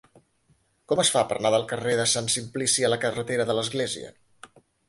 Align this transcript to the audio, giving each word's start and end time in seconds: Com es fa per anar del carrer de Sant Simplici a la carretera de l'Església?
Com 0.91 1.01
es 1.03 1.11
fa 1.15 1.23
per 1.33 1.37
anar 1.39 1.51
del 1.55 1.67
carrer 1.73 1.93
de 2.01 2.07
Sant 2.13 2.31
Simplici 2.39 2.89
a 2.89 2.93
la 2.95 3.01
carretera 3.07 3.49
de 3.51 3.59
l'Església? 3.59 4.11